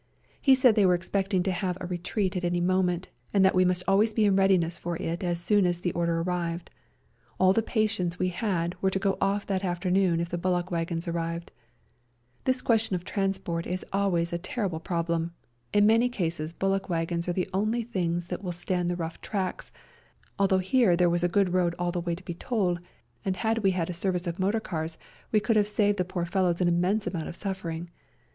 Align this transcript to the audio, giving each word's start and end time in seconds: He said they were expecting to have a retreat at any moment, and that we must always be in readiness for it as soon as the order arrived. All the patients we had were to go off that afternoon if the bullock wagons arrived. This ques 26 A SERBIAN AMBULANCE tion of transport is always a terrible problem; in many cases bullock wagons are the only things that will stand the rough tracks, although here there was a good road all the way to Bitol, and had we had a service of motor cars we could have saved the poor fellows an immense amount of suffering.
He 0.41 0.55
said 0.55 0.73
they 0.73 0.87
were 0.87 0.95
expecting 0.95 1.43
to 1.43 1.51
have 1.51 1.77
a 1.79 1.85
retreat 1.85 2.35
at 2.35 2.43
any 2.43 2.59
moment, 2.59 3.09
and 3.35 3.45
that 3.45 3.53
we 3.53 3.63
must 3.63 3.83
always 3.87 4.15
be 4.15 4.25
in 4.25 4.35
readiness 4.35 4.79
for 4.79 4.97
it 4.97 5.23
as 5.23 5.39
soon 5.39 5.63
as 5.67 5.79
the 5.79 5.91
order 5.91 6.21
arrived. 6.21 6.71
All 7.39 7.53
the 7.53 7.61
patients 7.61 8.17
we 8.17 8.29
had 8.29 8.73
were 8.81 8.89
to 8.89 8.97
go 8.97 9.15
off 9.21 9.45
that 9.45 9.63
afternoon 9.63 10.19
if 10.19 10.29
the 10.29 10.39
bullock 10.39 10.71
wagons 10.71 11.07
arrived. 11.07 11.51
This 12.45 12.63
ques 12.63 12.87
26 12.87 12.89
A 12.89 12.89
SERBIAN 12.89 12.89
AMBULANCE 12.89 12.89
tion 12.89 12.95
of 12.95 13.05
transport 13.45 13.67
is 13.67 13.85
always 13.93 14.33
a 14.33 14.37
terrible 14.39 14.79
problem; 14.79 15.33
in 15.71 15.85
many 15.85 16.09
cases 16.09 16.51
bullock 16.51 16.89
wagons 16.89 17.27
are 17.29 17.33
the 17.33 17.47
only 17.53 17.83
things 17.83 18.29
that 18.29 18.43
will 18.43 18.51
stand 18.51 18.89
the 18.89 18.95
rough 18.95 19.21
tracks, 19.21 19.71
although 20.39 20.57
here 20.57 20.95
there 20.97 21.11
was 21.11 21.23
a 21.23 21.27
good 21.29 21.53
road 21.53 21.75
all 21.77 21.91
the 21.91 22.01
way 22.01 22.15
to 22.15 22.23
Bitol, 22.23 22.79
and 23.23 23.37
had 23.37 23.59
we 23.59 23.69
had 23.69 23.87
a 23.87 23.93
service 23.93 24.25
of 24.25 24.39
motor 24.39 24.59
cars 24.59 24.97
we 25.31 25.39
could 25.39 25.55
have 25.55 25.67
saved 25.67 25.99
the 25.99 26.03
poor 26.03 26.25
fellows 26.25 26.59
an 26.59 26.67
immense 26.67 27.05
amount 27.05 27.27
of 27.27 27.35
suffering. 27.35 27.91